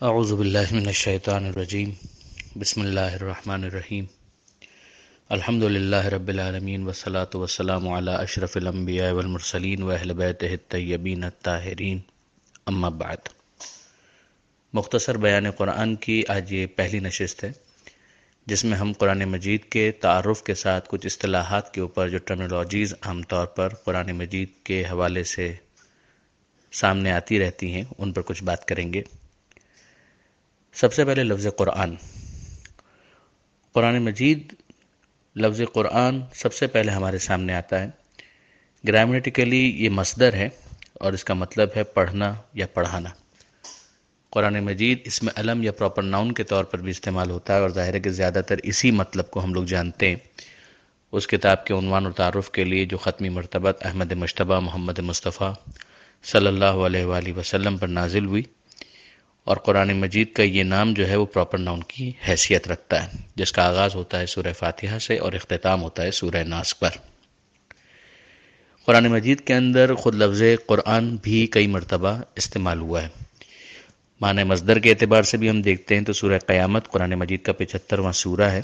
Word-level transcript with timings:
اعوذ 0.00 0.32
باللہ 0.32 0.58
من 0.70 0.86
الشیطان 0.86 1.46
الرجیم، 1.46 1.90
بسم 2.56 2.80
اللہ 2.80 3.00
الرحمن 3.00 3.64
الرحیم۔ 3.64 4.04
الحمد 5.28 5.62
للہ 5.62 6.06
رب 6.06 6.28
العالمین، 6.28 6.82
والصلاة 6.82 7.30
والسلام 7.34 7.88
علی 7.88 8.10
اشرف 8.10 8.56
الانبیاء 8.56 9.12
والمرسلین 9.12 9.82
و 9.82 9.90
اہل 9.90 10.22
الطیبین 10.22 11.24
الطاہرین۔ 11.24 11.98
اما 12.66 12.88
بعد۔ 12.88 13.28
مختصر 14.72 15.16
بیان 15.16 15.50
قرآن 15.50 15.96
کی 15.96 16.22
آج 16.28 16.52
یہ 16.52 16.66
پہلی 16.66 16.98
نشست 16.98 17.44
ہے، 17.44 17.52
جس 18.46 18.64
میں 18.64 18.78
ہم 18.78 18.92
قرآن 18.92 19.18
مجید 19.18 19.64
کے 19.64 19.92
تعارف 19.92 20.42
کے 20.42 20.54
ساتھ 20.54 20.88
کچھ 20.88 21.06
اصطلاحات 21.06 21.74
کے 21.74 21.80
اوپر 21.80 22.08
جو 22.08 22.18
ٹرمنالوجیز 22.18 22.94
عام 23.02 23.22
طور 23.22 23.46
پر 23.46 23.68
قرآن 23.68 24.12
مجید 24.12 24.48
کے 24.64 24.84
حوالے 24.90 25.24
سے 25.24 25.54
سامنے 26.72 27.12
آتی 27.12 27.40
رہتی 27.40 27.72
ہیں، 27.72 27.84
ان 27.98 28.12
پر 28.12 28.22
کچھ 28.22 28.44
بات 28.44 28.68
کریں 28.68 28.92
گے۔ 28.92 29.02
سب 30.80 30.94
سے 30.94 31.04
پہلے 31.04 31.24
لفظ 31.24 31.46
قرآن۔ 31.56 31.94
قرآن 33.72 34.02
مجید، 34.02 34.52
لفظ 35.36 35.60
قرآن 35.72 36.20
سب 36.34 36.54
سے 36.54 36.66
پہلے 36.66 36.92
ہمارے 36.92 37.18
سامنے 37.18 37.54
آتا 37.54 37.80
ہے۔ 37.80 37.90
گرامیٹیکلی 38.88 39.84
یہ 39.84 39.90
مصدر 39.90 40.32
ہے 40.32 40.48
اور 40.94 41.12
اس 41.12 41.24
کا 41.24 41.34
مطلب 41.34 41.68
ہے 41.76 41.84
پڑھنا 41.84 42.34
یا 42.54 42.66
پڑھانا۔ 42.66 43.08
قرآن 44.30 44.64
مجید 44.64 44.98
اس 45.04 45.22
میں 45.22 45.32
علم 45.36 45.62
یا 45.62 45.72
پراپر 45.72 46.02
ناؤن 46.02 46.32
کے 46.32 46.44
طور 46.44 46.64
پر 46.64 46.78
بھی 46.78 46.90
استعمال 46.90 47.30
ہوتا 47.30 47.56
ہے 47.56 47.60
اور 47.60 47.70
ظاہر 47.70 47.94
ہے 47.94 48.00
کہ 48.00 48.10
زیادہ 48.10 48.40
تر 48.46 48.56
اسی 48.62 48.90
مطلب 48.90 49.30
کو 49.30 49.44
ہم 49.44 49.54
لوگ 49.54 49.64
جانتے 49.64 50.08
ہیں۔ 50.08 50.16
اس 51.12 51.26
کتاب 51.26 51.66
کے 51.66 51.74
عنوان 51.74 52.06
و 52.06 52.12
تعارف 52.12 52.50
کے 52.50 52.64
لیے 52.64 52.84
جو 52.84 52.98
ختمی 52.98 53.28
مرتبت 53.28 53.86
احمد 53.86 54.12
مشتبہ 54.12 54.60
محمد 54.60 54.98
مصطفیٰ 54.98 55.54
صلی 56.24 56.46
اللہ 56.46 56.78
علیہ 56.86 57.04
وآلہ 57.04 57.32
وسلم 57.32 57.76
پر 57.76 57.88
نازل 57.88 58.24
ہوئی 58.24 58.42
اور 59.48 59.56
قرآن 59.56 59.92
مجید 59.92 60.32
کا 60.32 60.42
یہ 60.42 60.62
نام 60.62 60.92
جو 60.92 61.08
ہے 61.08 61.16
وہ 61.16 61.26
پراپر 61.26 61.58
ناؤن 61.58 61.82
کی 61.82 62.12
حیثیت 62.28 62.68
رکھتا 62.68 63.02
ہے، 63.02 63.08
جس 63.34 63.52
کا 63.52 63.62
آغاز 63.62 63.94
ہوتا 63.94 64.20
ہے 64.20 64.26
سورہ 64.26 64.52
فاتحہ 64.58 64.98
سے 64.98 65.16
اور 65.18 65.32
اختتام 65.32 65.82
ہوتا 65.82 66.02
ہے 66.02 66.10
سورہ 66.10 66.42
ناس 66.42 66.78
پر۔ 66.78 66.88
قرآن 68.86 69.04
مجید 69.04 69.40
کے 69.40 69.54
اندر 69.54 69.94
خود 69.94 70.14
لفظ 70.14 70.42
قرآن 70.66 71.16
بھی 71.16 71.46
کئی 71.46 71.66
مرتبہ 71.66 72.20
استعمال 72.36 72.80
ہوا 72.80 73.02
ہے۔ 73.02 73.08
معنی 74.20 74.44
مصدر 74.44 74.78
کے 74.78 74.90
اعتبار 74.90 75.22
سے 75.22 75.36
بھی 75.36 75.50
ہم 75.50 75.62
دیکھتے 75.62 75.96
ہیں 75.96 76.04
تو 76.04 76.12
سورہ 76.12 76.38
قیامت 76.46 76.88
قرآن 76.88 77.10
مجید 77.10 77.42
کا 77.42 77.52
پچہترواں 77.52 78.12
سورہ 78.12 78.50
ہے، 78.50 78.62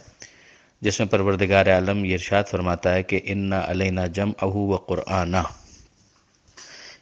جس 0.81 1.01
میں 1.01 1.09
پروردگار 1.09 1.67
عالم 1.67 2.05
یہ 2.05 2.13
ارشاد 2.13 2.45
فرماتا 2.51 2.95
ہے 2.95 3.03
کہ 3.03 3.21
انا 3.25 3.63
علینا 3.67 4.07
جم 4.07 4.33
اہو 4.43 4.61
و 4.61 4.77
قرآن 4.77 5.35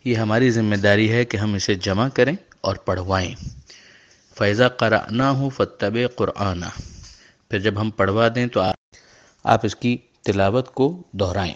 یہ 0.05 0.15
ہماری 0.15 0.51
ذمہ 0.51 0.77
داری 0.77 1.13
ہے 1.13 1.25
کہ 1.25 1.37
ہم 1.37 1.55
اسے 1.55 1.75
جمع 1.75 2.09
کریں 2.09 2.37
اور 2.61 2.77
پڑھوائیں۔ 2.77 3.62
فیضا 4.39 4.69
قرآن 4.69 5.21
ہوں 5.21 5.51
فتب 5.51 5.97
قرآن 6.17 6.63
پھر 7.51 7.59
جب 7.59 7.81
ہم 7.81 7.91
پڑھوا 7.91 8.29
دیں 8.35 8.47
تو 8.47 8.61
آپ 9.45 9.61
اس 9.63 9.77
کی 9.77 9.97
تلاوت 10.23 10.69
کو 10.75 11.03
دہرائیں۔ 11.13 11.55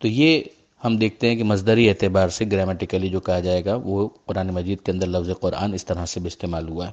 تو 0.00 0.08
یہ 0.08 0.42
ہم 0.84 0.96
دیکھتے 0.96 1.28
ہیں 1.28 1.36
کہ 1.36 1.44
مزدری 1.44 1.88
اعتبار 1.88 2.28
سے 2.28 2.44
گرامیٹیکلی 2.52 3.08
جو 3.08 3.20
کہا 3.20 3.40
جائے 3.40 3.64
گا، 3.64 3.74
وہ 3.74 4.08
قرآن 4.26 4.46
مجید 4.46 4.80
کے 4.84 4.92
اندر 4.92 5.06
لفظ 5.06 5.30
قرآن 5.40 5.74
اس 5.74 5.84
طرح 5.84 6.06
سے 6.06 6.20
بھی 6.20 6.26
استعمال 6.26 6.68
ہوا 6.68 6.86
ہے۔ 6.86 6.92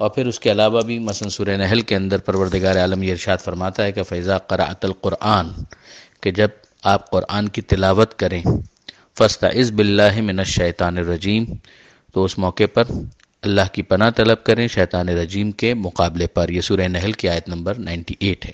اور 0.00 0.10
پھر 0.10 0.26
اس 0.26 0.40
کے 0.40 0.50
علاوہ 0.50 0.80
بھی 0.80 0.98
مثلا 0.98 1.28
سورہ 1.28 1.56
نحل 1.56 1.80
کے 1.80 1.96
اندر 1.96 2.18
پروردگار 2.18 2.76
عالم 2.76 3.02
یہ 3.02 3.10
ارشاد 3.10 3.38
فرماتا 3.44 3.84
ہے 3.84 3.92
کہ 3.92 4.02
فیضا 4.02 4.38
قرأت 4.38 4.84
القرآن، 4.84 5.48
کہ 6.20 6.30
جب 6.30 6.48
آپ 6.82 7.10
قرآن 7.10 7.48
کی 7.48 7.62
تلاوت 7.62 8.18
کریں 8.18 8.42
فستا 9.18 9.48
از 9.48 9.72
بلّہ 9.72 10.20
من 10.20 10.38
الشیطان 10.38 10.98
الرجیم 10.98 11.44
تو 12.14 12.24
اس 12.24 12.38
موقع 12.38 12.64
پر 12.74 12.84
اللہ 13.42 13.60
کی 13.72 13.82
پناہ 13.82 14.10
طلب 14.10 14.44
کریں 14.44 14.68
شیطان 14.68 15.08
رجیم 15.08 15.50
کے 15.50 15.74
مقابلے 15.74 16.26
پر۔ 16.26 16.48
یہ 16.48 16.60
سورہ 16.60 16.80
نحل 16.80 17.12
کی 17.12 17.28
آیت 17.28 17.48
نمبر 17.48 17.74
98 17.74 18.46
ہے۔ 18.46 18.52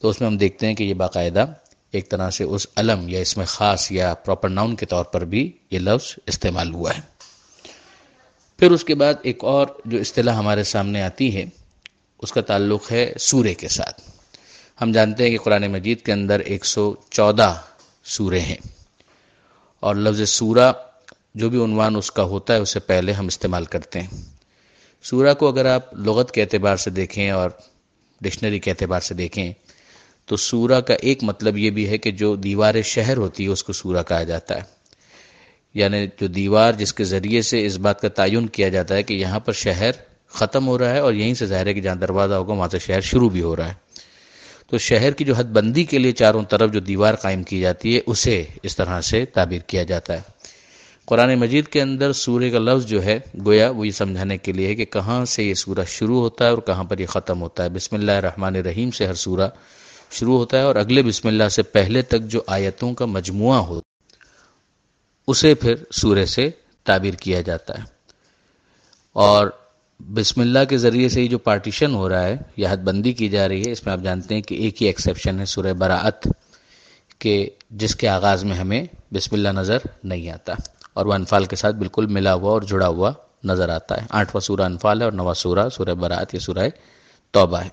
تو 0.00 0.08
اس 0.08 0.20
میں 0.20 0.28
ہم 0.28 0.36
دیکھتے 0.36 0.66
ہیں 0.66 0.74
کہ 0.74 0.84
یہ 0.84 0.94
باقاعدہ 0.94 1.46
ایک 1.92 2.10
طرح 2.10 2.30
سے 2.30 2.44
اس 2.44 2.66
علم 2.76 3.08
یا 3.08 3.20
اس 3.20 3.36
میں 3.36 3.46
خاص 3.46 3.92
یا 3.92 4.14
پراپر 4.14 4.48
ناؤن 4.48 4.76
کے 4.76 4.86
طور 4.86 5.04
پر 5.04 5.24
بھی 5.24 5.52
یہ 5.70 5.78
لفظ 5.78 6.18
استعمال 6.26 6.74
ہوا 6.74 6.96
ہے۔ 6.96 7.00
پھر 8.58 8.70
اس 8.70 8.84
کے 8.84 8.94
بعد 8.94 9.14
ایک 9.22 9.44
اور 9.44 9.66
جو 9.84 9.98
اصطلاح 9.98 10.34
ہمارے 10.34 10.64
سامنے 10.64 11.02
آتی 11.02 11.36
ہے، 11.36 11.44
اس 12.18 12.32
کا 12.32 12.40
تعلق 12.40 12.92
ہے 12.92 13.12
سورے 13.18 13.54
کے 13.54 13.68
ساتھ۔ 13.68 14.00
ہم 14.82 14.92
جانتے 14.92 15.24
ہیں 15.24 15.30
کہ 15.30 15.38
قرآن 15.38 15.72
مجید 15.72 16.00
کے 16.00 16.12
اندر 16.12 16.40
ایک 16.40 16.66
سو 16.66 16.94
چودہ 17.10 17.54
سورے 18.04 18.40
ہیں۔ 18.40 18.56
اور 19.80 19.94
لفظ 19.94 20.28
سورہ 20.28 20.72
جو 21.36 21.50
بھی 21.50 21.64
عنوان 21.64 21.96
اس 21.96 22.10
کا 22.10 22.22
ہوتا 22.22 22.54
ہے، 22.54 22.58
اسے 22.58 22.80
پہلے 22.80 23.12
ہم 23.12 23.26
استعمال 23.26 23.64
کرتے 23.64 24.02
ہیں۔ 24.02 24.22
سورہ 25.02 25.34
کو 25.34 25.48
اگر 25.48 25.66
آپ 25.66 25.94
لغت 25.94 26.30
کے 26.30 26.42
اعتبار 26.42 26.76
سے 26.76 26.90
دیکھیں 26.90 27.30
اور 27.30 27.50
ڈکشنری 28.20 28.58
کے 28.58 28.70
اعتبار 28.70 29.00
سے 29.00 29.14
دیکھیں، 29.14 29.52
تو 30.24 30.36
سورہ 30.36 30.80
کا 30.80 30.94
ایک 30.94 31.22
مطلب 31.22 31.58
یہ 31.58 31.70
بھی 31.70 31.88
ہے 31.88 31.98
کہ 31.98 32.10
جو 32.10 32.36
دیوار 32.36 32.74
شہر 32.84 33.16
ہوتی 33.16 33.44
ہے، 33.44 33.48
اس 33.48 33.64
کو 33.64 33.72
سورہ 33.72 34.02
کہا 34.08 34.22
جاتا 34.22 34.56
ہے۔ 34.56 34.60
یعنی 35.74 36.06
جو 36.20 36.26
دیوار 36.26 36.72
جس 36.72 36.94
کے 36.94 37.04
ذریعے 37.04 37.42
سے 37.42 37.66
اس 37.66 37.76
بات 37.76 38.00
کا 38.00 38.08
تعین 38.08 38.46
کیا 38.46 38.68
جاتا 38.68 38.94
ہے 38.94 39.02
کہ 39.02 39.14
یہاں 39.14 39.40
پر 39.40 39.52
شہر 39.52 39.90
ختم 40.28 40.66
ہو 40.66 40.78
رہا 40.78 40.90
ہے 40.90 40.98
اور 40.98 41.12
یہیں 41.12 41.34
سے 41.34 41.46
ظاہر 41.46 41.66
ہے 41.66 41.74
کہ 41.74 41.80
جہاں 41.80 41.94
دروازہ 41.94 42.34
ہوگا، 42.34 42.52
وہاں 42.52 42.68
سے 42.72 42.78
شہر 42.78 43.00
شروع 43.00 43.30
بھی 43.30 43.42
ہو 43.42 43.56
رہا 43.56 43.68
ہے۔ 43.68 43.74
تو 44.66 44.78
شہر 44.78 45.10
کی 45.10 45.24
جو 45.24 45.34
حد 45.34 45.44
بندی 45.44 45.84
کے 45.84 45.98
لیے 45.98 46.12
چاروں 46.12 46.44
طرف 46.44 46.72
جو 46.72 46.80
دیوار 46.80 47.14
قائم 47.14 47.42
کی 47.42 47.60
جاتی 47.60 47.96
ہے، 47.96 48.00
اسے 48.06 48.44
اس 48.62 48.76
طرح 48.76 49.00
سے 49.00 49.24
تعبیر 49.24 49.58
کیا 49.58 49.82
جاتا 49.82 50.14
ہے۔ 50.14 50.20
قرآن 51.06 51.34
مجید 51.34 51.66
کے 51.68 51.82
اندر 51.82 52.12
سورہ 52.12 52.50
کا 52.52 52.58
لفظ 52.58 52.86
جو 52.86 53.04
ہے، 53.04 53.18
گویا 53.46 53.70
وہ 53.70 53.86
یہ 53.86 53.92
سمجھانے 53.92 54.38
کے 54.38 54.52
لیے 54.52 54.66
ہے 54.66 54.74
کہ 54.74 54.84
کہاں 54.84 55.24
سے 55.24 55.44
یہ 55.44 55.54
سورہ 55.54 55.84
شروع 55.88 56.20
ہوتا 56.20 56.44
ہے 56.44 56.50
اور 56.50 56.58
کہاں 56.58 56.84
پر 56.84 56.98
یہ 56.98 57.06
ختم 57.06 57.42
ہوتا 57.42 57.64
ہے۔ 57.64 57.68
بسم 57.68 57.96
اللہ 57.96 58.12
الرحمن 58.12 58.56
الرحیم 58.56 58.90
سے 58.90 59.06
ہر 59.06 59.14
سورہ 59.14 59.48
شروع 60.10 60.38
ہوتا 60.38 60.58
ہے 60.58 60.62
اور 60.62 60.76
اگلے 60.76 61.02
بسم 61.02 61.28
اللہ 61.28 61.48
سے 61.48 61.62
پہلے 61.62 62.02
تک 62.02 62.22
جو 62.22 62.42
آیتوں 62.46 62.94
کا 62.94 63.04
مجموعہ 63.04 63.58
ہو، 63.58 63.80
اسے 65.28 65.54
پھر 65.54 65.74
سورہ 65.90 66.24
سے 66.24 66.50
تعبیر 66.84 67.14
کیا 67.14 67.40
جاتا 67.40 67.78
ہے۔ 67.78 67.82
اور 69.12 69.46
بسم 70.00 70.40
اللہ 70.40 70.58
کے 70.68 70.78
ذریعے 70.78 71.08
سے 71.08 71.20
ہی 71.20 71.28
جو 71.28 71.38
پارٹیشن 71.38 71.94
ہو 71.94 72.08
رہا 72.08 72.22
ہے 72.22 72.36
یا 72.56 72.72
حد 72.72 72.76
بندی 72.76 73.12
کی 73.12 73.28
جا 73.28 73.48
رہی 73.48 73.62
ہے۔ 73.66 73.72
اس 73.72 73.86
میں 73.86 73.92
آپ 73.92 74.00
جانتے 74.00 74.34
ہیں 74.34 74.42
کہ 74.42 74.54
ایک 74.54 74.82
ہی 74.82 74.86
ایکسیپشن 74.86 75.40
ہے، 75.40 75.44
سورہ 75.44 75.72
براعت، 75.72 76.28
کہ 77.18 77.50
جس 77.70 77.96
کے 77.96 78.08
آغاز 78.08 78.44
میں 78.44 78.56
ہمیں 78.56 78.84
بسم 79.14 79.34
اللہ 79.34 79.48
نظر 79.48 79.78
نہیں 80.04 80.30
آتا۔ 80.30 80.54
اور 80.96 81.06
وہ 81.06 81.12
انفال 81.12 81.44
کے 81.44 81.56
ساتھ 81.56 81.76
بالکل 81.76 82.06
ملا 82.06 82.34
ہوا 82.34 82.50
اور 82.50 82.62
جڑا 82.62 82.88
ہوا 82.88 83.12
نظر 83.44 83.68
آتا 83.68 84.02
ہے۔ 84.02 84.06
آٹھواں 84.10 84.40
سورہ 84.40 84.60
انفال 84.60 85.00
ہے 85.00 85.04
اور 85.04 85.12
نواں 85.12 85.34
سورہ 85.34 85.68
سورہ 85.68 85.94
برات 85.94 86.34
یا 86.34 86.40
سورہ 86.40 86.68
توبہ 87.30 87.58
ہے۔ 87.58 87.68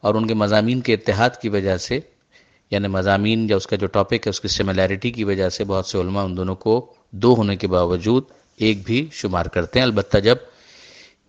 اور 0.00 0.14
ان 0.14 0.26
کے 0.26 0.34
مضامین 0.34 0.80
کے 0.80 0.94
اتحاد 0.94 1.30
کی 1.42 1.48
وجہ 1.48 1.76
سے 1.76 2.00
یعنی 2.70 2.88
مضامین 2.88 3.46
یا 3.50 3.56
اس 3.56 3.66
کا 3.66 3.76
جو 3.76 3.86
ٹاپک 3.86 4.12
ہے، 4.12 4.28
اس 4.28 4.40
کی 4.40 4.48
سملیرٹی 4.48 5.10
کی 5.10 5.24
وجہ 5.24 5.48
سے 5.48 5.64
بہت 5.64 5.86
سے 5.86 5.98
علماء 5.98 6.24
ان 6.24 6.36
دونوں 6.36 6.54
کو 6.54 6.92
دو 7.10 7.34
ہونے 7.34 7.56
کے 7.56 7.66
باوجود 7.66 8.22
ایک 8.56 8.86
بھی 8.86 9.08
شمار 9.12 9.46
کرتے 9.46 9.78
ہیں۔ 9.78 9.84
البتہ 9.84 10.18
جب 10.18 10.36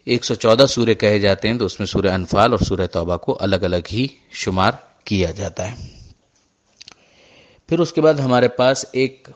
ایک 0.06 0.26
سو 0.26 0.36
چودہ 0.36 0.66
سورے 0.70 0.96
کہے 0.96 1.20
جاتے 1.20 1.48
ہیں، 1.48 1.58
تو 1.58 1.66
اس 1.66 1.80
میں 1.80 1.88
سورہ 1.88 2.08
انفال 2.08 2.52
اور 2.52 2.60
سورہ 2.60 2.88
توبہ 2.92 3.18
کو 3.18 3.38
الگ 3.42 3.56
الگ 3.56 3.88
ہی 3.92 4.08
شمار 4.32 4.72
کیا 5.04 5.32
جاتا 5.32 5.72
ہے۔ 5.72 5.88
پھر 7.68 7.80
اس 7.80 7.94
کے 7.94 8.02
بعد 8.02 8.14
ہمارے 8.14 8.48
پاس 8.48 8.86
ایک 8.92 9.30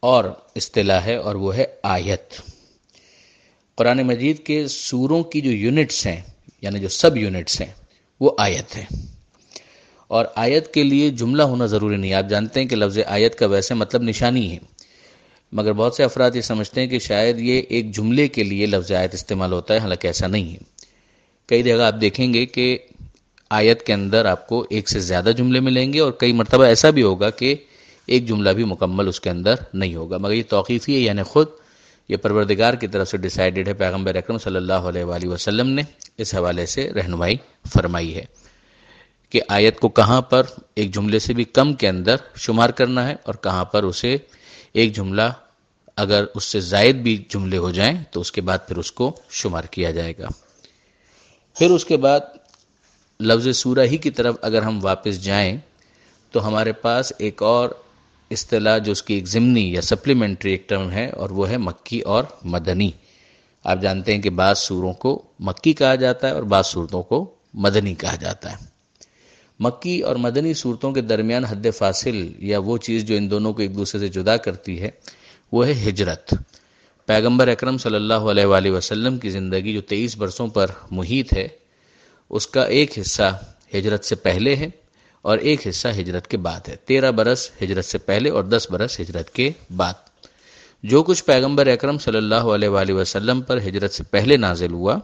اور 0.00 0.24
اصطلاح 0.56 1.00
ہے 1.00 1.14
اور 1.14 1.34
وہ 1.34 1.56
ہے 1.56 1.64
آیت۔ 1.82 2.34
قرآن 3.74 3.98
مجید 3.98 4.38
کے 4.38 4.68
سوروں 4.68 5.22
کی 5.22 5.40
جو 5.40 5.50
یونٹس 5.50 6.06
ہیں 6.06 6.20
یعنی 6.62 6.78
جو 6.78 6.88
سب 6.88 7.16
یونٹس 7.16 7.60
ہیں، 7.60 7.72
وہ 8.20 8.30
آیت 8.38 8.76
ہے۔ 8.76 8.84
اور 10.08 10.24
آیت 10.34 10.74
کے 10.74 10.82
لیے 10.82 11.10
جملہ 11.10 11.42
ہونا 11.42 11.66
ضروری 11.66 11.96
نہیں، 11.96 12.14
آپ 12.14 12.24
جانتے 12.30 12.60
ہیں 12.60 12.66
کہ 12.66 12.76
لفظ 12.76 12.98
آیت 13.06 13.34
کا 13.38 13.46
ویسے 13.46 13.74
مطلب 13.74 14.02
نشانی 14.02 14.52
ہے۔ 14.52 14.58
مگر 15.52 15.72
بہت 15.72 15.94
سے 15.94 16.04
افراد 16.04 16.30
یہ 16.34 16.40
سمجھتے 16.40 16.80
ہیں 16.80 16.88
کہ 16.88 16.98
شاید 16.98 17.40
یہ 17.40 17.62
ایک 17.68 17.94
جملے 17.94 18.28
کے 18.28 18.42
لیے 18.42 18.66
لفظ 18.66 18.92
آیت 18.92 19.14
استعمال 19.14 19.52
ہوتا 19.52 19.74
ہے، 19.74 19.78
حالانکہ 19.78 20.06
ایسا 20.06 20.26
نہیں 20.26 20.52
ہے۔ 20.52 20.58
کئی 21.46 21.62
جگہ 21.62 21.82
آپ 21.82 21.94
دیکھیں 22.00 22.34
گے 22.34 22.46
کہ 22.46 22.78
آیت 23.50 23.82
کے 23.82 23.92
اندر 23.92 24.24
آپ 24.24 24.48
کو 24.48 24.66
ایک 24.70 24.88
سے 24.88 25.00
زیادہ 25.00 25.30
جملے 25.36 25.60
ملیں 25.60 25.92
گے 25.92 26.00
اور 26.00 26.12
کئی 26.12 26.32
مرتبہ 26.32 26.64
ایسا 26.64 26.90
بھی 26.90 27.02
ہوگا 27.02 27.30
کہ 27.30 27.54
ایک 28.10 28.26
جملہ 28.28 28.50
بھی 28.50 28.64
مکمل 28.64 29.08
اس 29.08 29.20
کے 29.20 29.30
اندر 29.30 29.54
نہیں 29.74 29.94
ہوگا۔ 29.94 30.18
مگر 30.18 30.32
یہ 30.32 30.42
توقیفی 30.48 30.94
ہے 30.94 31.00
یعنی 31.00 31.22
خود 31.22 31.46
یہ 32.08 32.16
پروردگار 32.16 32.74
کی 32.74 32.86
طرف 32.86 33.08
سے 33.08 33.16
ڈیسائیڈڈ 33.16 33.68
ہے۔ 33.68 33.74
پیغمبر 33.74 34.14
اکرم 34.14 34.38
صلی 34.38 34.56
اللہ 34.56 34.88
علیہ 34.90 35.04
وآلہ 35.04 35.28
وسلم 35.28 35.68
نے 35.68 35.82
اس 36.18 36.34
حوالے 36.34 36.66
سے 36.66 36.92
رہنمائی 36.92 37.36
فرمائی 37.72 38.14
ہے 38.16 38.24
کہ 39.30 39.40
آیت 39.48 39.80
کو 39.80 39.88
کہاں 39.88 40.22
پر 40.22 40.42
ایک 40.74 40.94
جملے 40.94 41.18
سے 41.18 41.34
بھی 41.34 41.44
کم 41.44 41.74
کے 41.74 41.88
اندر 41.88 42.16
شمار 42.36 42.70
کرنا 42.70 43.06
ہے 43.08 43.14
اور 43.22 43.34
کہاں 43.34 43.64
پر 43.64 43.82
اسے 43.82 44.16
ایک 44.72 44.96
جملہ 44.96 45.28
اگر 45.96 46.24
اس 46.34 46.44
سے 46.44 46.60
زائد 46.60 46.96
بھی 46.96 47.24
جملے 47.28 47.58
ہو 47.58 47.70
جائیں 47.70 48.02
تو 48.10 48.20
اس 48.20 48.32
کے 48.32 48.40
بعد 48.40 48.58
پھر 48.68 48.76
اس 48.76 48.92
کو 48.92 49.16
شمار 49.30 49.64
کیا 49.64 49.90
جائے 49.90 50.12
گا۔ 50.18 50.28
پھر 51.56 51.70
اس 51.70 51.84
کے 51.84 51.96
بعد 51.96 52.20
لفظ 53.20 53.56
سورہ 53.56 53.86
ہی 53.86 53.96
کی 53.96 54.10
طرف 54.10 54.36
اگر 54.42 54.62
ہم 54.62 54.78
واپس 54.82 55.24
جائیں 55.24 55.56
تو 56.32 56.46
ہمارے 56.46 56.72
پاس 56.72 57.12
ایک 57.18 57.42
اور 57.42 57.70
اصطلاح 58.30 58.78
جو 58.78 58.92
اس 58.92 59.02
کی 59.02 59.14
ایک 59.14 59.28
ضمنی 59.28 59.72
یا 59.72 59.80
سپلیمنٹری 59.80 60.50
ایک 60.50 60.68
ٹرم 60.68 60.90
ہے 60.90 61.08
اور 61.08 61.30
وہ 61.30 61.50
ہے 61.50 61.56
مکی 61.56 62.00
اور 62.00 62.24
مدنی۔ 62.44 62.90
آپ 63.64 63.78
جانتے 63.82 64.14
ہیں 64.14 64.22
کہ 64.22 64.30
بعض 64.30 64.58
سوروں 64.58 64.92
کو 64.92 65.22
مکی 65.40 65.72
کہا 65.72 65.94
جاتا 65.94 66.28
ہے 66.28 66.32
اور 66.32 66.42
بعض 66.42 66.66
صورتوں 66.66 67.02
کو 67.02 67.34
مدنی 67.54 67.94
کہا 67.94 68.16
جاتا 68.16 68.52
ہے۔ 68.52 68.56
مکی 69.60 70.00
اور 70.00 70.16
مدنی 70.16 70.54
صورتوں 70.54 70.92
کے 70.92 71.00
درمیان 71.00 71.44
حد 71.44 71.66
فاصل 71.78 72.32
یا 72.38 72.58
وہ 72.58 72.78
چیز 72.78 73.04
جو 73.04 73.16
ان 73.16 73.30
دونوں 73.30 73.52
کو 73.52 73.62
ایک 73.62 73.76
دوسرے 73.76 74.00
سے 74.00 74.08
جدا 74.08 74.36
کرتی 74.36 74.80
ہے، 74.80 74.90
وہ 75.52 75.66
ہے 75.66 75.72
ہجرت۔ 75.72 76.34
پیغمبر 77.06 77.48
اکرم 77.48 77.78
صلی 77.78 77.94
اللہ 77.94 78.14
علیہ 78.14 78.44
وآلہ 78.44 78.70
وسلم 78.70 79.18
کی 79.18 79.30
زندگی 79.30 79.72
جو 79.72 79.80
تیئیس 79.80 80.16
برسوں 80.16 80.48
پر 80.48 80.66
محیط 80.90 81.34
ہے، 81.36 81.48
اس 82.30 82.46
کا 82.46 82.64
ایک 82.64 82.98
حصہ 82.98 83.42
ہجرت 83.74 84.04
سے 84.04 84.14
پہلے 84.14 84.56
ہے 84.56 84.68
اور 85.22 85.38
ایک 85.38 85.68
حصہ 85.68 85.88
ہجرت 85.88 86.26
کے 86.26 86.36
بعد 86.36 86.68
ہے۔ 86.68 86.76
تیرہ 86.76 87.10
برس 87.10 87.50
ہجرت 87.62 87.84
سے 87.84 87.98
پہلے 87.98 88.30
اور 88.30 88.44
دس 88.44 88.66
برس 88.70 89.00
ہجرت 89.00 89.30
کے 89.30 89.50
بعد۔ 89.76 89.92
جو 90.82 91.02
کچھ 91.02 91.24
پیغمبر 91.24 91.66
اکرم 91.66 91.98
صلی 91.98 92.16
اللہ 92.16 92.34
علیہ 92.34 92.68
وآلہ 92.68 92.92
وسلم 92.92 93.40
پر 93.40 93.58
ہجرت 93.58 93.92
سے 93.92 94.04
پہلے 94.04 94.36
نازل 94.36 94.72
ہوا، 94.72 94.96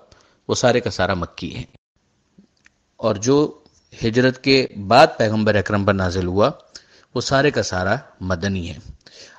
وہ 0.49 0.55
سارے 0.55 0.81
کا 0.81 0.91
سارا 0.91 1.15
مکی 1.15 1.57
ہے 1.57 1.65
اور 2.97 3.15
جو 3.15 3.59
ہجرت 4.05 4.45
کے 4.45 4.67
بعد 4.87 5.07
پیغمبر 5.19 5.55
اکرم 5.55 5.85
پر 5.85 5.95
نازل 5.95 6.27
ہوا، 6.27 6.51
وہ 7.15 7.21
سارے 7.21 7.51
کا 7.51 7.63
سارا 7.63 7.97
مدنی 8.21 8.69
ہے 8.69 8.79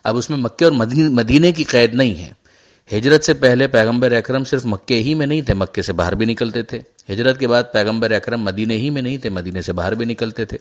اب 0.04 0.18
اس 0.18 0.30
میں 0.30 0.38
مکے 0.38 0.66
اور 0.66 0.74
مدینے 1.10 1.52
کی 1.52 1.64
قید 1.64 1.94
نہیں 1.94 2.16
ہے۔ 2.16 2.32
ہجرت 2.98 3.24
سے 3.24 3.34
پہلے 3.34 3.68
پیغمبر 3.68 4.12
اکرم 4.12 4.44
صرف 4.44 4.66
مکے 4.66 4.96
ہی 4.96 5.14
میں 5.14 5.28
نہیں 5.28 5.42
تھے، 5.42 5.54
مکے 5.54 5.82
سے 5.82 5.94
باہر 5.94 6.16
بھی 6.16 6.26
نکلتے 6.26 6.62
تھے۔ 6.62 6.80
ہجرت 7.12 7.40
کے 7.40 7.48
بعد 7.48 7.64
پیغمبر 7.74 8.12
اکرم 8.12 8.42
مدینے 8.42 8.78
ہی 8.78 8.90
میں 8.90 9.02
نہیں 9.02 9.18
تھے، 9.18 9.30
مدینے 9.30 9.62
سے 9.62 9.74
باہر 9.74 9.96
بھی 9.96 10.06
نکلتے 10.06 10.46
تھے۔ 10.46 10.58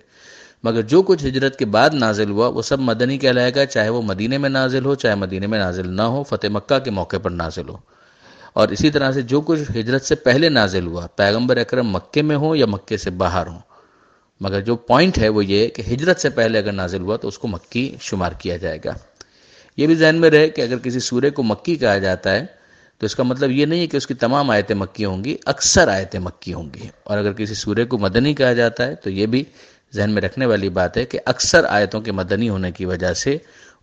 مگر 0.63 0.83
جو 0.83 1.03
کچھ 1.03 1.27
ہجرت 1.27 1.59
کے 1.59 1.65
بعد 1.65 1.91
نازل 1.95 2.31
ہوا، 2.31 2.49
وہ 2.49 2.63
سب 2.63 2.81
مدنی 2.81 3.19
کہلائے 3.19 3.53
گا، 3.55 3.67
چاہے 3.67 3.89
وہ 3.89 4.03
مدینے 4.03 4.39
میں 4.39 4.51
نازل 4.51 4.85
ہو، 4.85 4.95
چاہے 4.95 5.15
مدینے 5.15 5.47
میں 5.47 5.59
نازل 5.59 5.89
نہ 5.89 6.03
ہو، 6.03 6.23
فتح 6.23 6.47
مکہ 6.51 6.79
کے 6.79 6.91
موقع 6.91 7.17
پر 7.23 7.31
نازل 7.31 7.69
ہو۔ 7.69 7.77
اور 8.53 8.69
اسی 8.69 8.91
طرح 8.91 9.13
سے 9.13 9.23
جو 9.23 9.41
کچھ 9.41 9.61
ہجرت 9.77 10.05
سے 10.05 10.15
پہلے 10.15 10.49
نازل 10.49 10.87
ہوا، 10.87 11.07
پیغمبر 11.07 11.57
اکرم 11.57 11.89
مکے 11.89 12.23
میں 12.23 12.37
ہو 12.37 12.57
یا 12.57 12.67
مکے 12.67 12.97
سے 12.97 13.11
باہر 13.11 13.47
ہو 13.47 13.59
مگر 14.41 14.61
جو 14.61 14.77
پوائنٹ 14.77 15.19
ہے 15.19 15.29
وہ 15.29 15.45
یہ 15.45 15.69
کہ 15.69 15.83
ہجرت 15.93 16.21
سے 16.21 16.31
پہلے 16.31 16.59
اگر 16.59 16.73
نازل 16.73 17.01
ہوا 17.01 17.17
تو 17.17 17.29
اس 17.29 17.39
کو 17.39 17.49
مکی 17.49 17.97
شمار 18.01 18.33
کیا 18.33 18.57
جائے 18.57 18.79
گا۔ 18.85 18.93
یہ 19.77 19.87
بھی 19.87 19.95
ذہن 19.95 20.17
میں 20.17 20.31
رہے 20.31 20.49
کہ 20.49 20.63
اگر 20.63 20.79
کسی 20.79 21.01
سورے 21.01 21.31
کو 21.31 21.43
مکی 21.43 21.75
کہا 21.75 21.99
جاتا 21.99 22.31
ہے 22.31 22.47
تو 22.99 23.07
اس 23.07 23.15
کا 23.15 23.23
مطلب 23.23 23.51
یہ 23.51 23.67
نہیں 23.67 23.81
ہے 23.81 23.87
کہ 23.87 23.97
اس 23.97 24.07
کی 24.07 24.15
تمام 24.15 24.51
آیتیں 24.51 24.77
مکی 24.77 25.05
ہوں 25.05 25.25
گی، 25.25 25.37
اکثر 25.47 25.89
آیتیں 25.89 26.21
مکی 26.21 26.53
ہوں 26.53 26.69
گی 26.75 26.89
اور 27.05 27.19
اگر 27.19 27.33
کسی 27.33 27.55
سورے 27.55 27.85
کو 27.85 27.99
مدنی 27.99 28.35
کہا 28.35 28.53
جاتا 28.53 28.87
ہے 28.87 28.95
تو 28.95 29.11
یہ 29.11 29.27
بھی 29.27 29.45
ذہن 29.95 30.11
میں 30.11 30.23
رکھنے 30.23 30.47
والی 30.47 30.69
بات 30.69 30.97
ہے 30.97 31.05
کہ 31.05 31.19
اکثر 31.25 31.65
آیتوں 31.65 32.01
کے 32.01 32.13
مدنی 32.13 32.49
ہونے 32.49 32.73
کی 32.73 32.85
وجہ 32.85 33.13
سے 33.13 33.37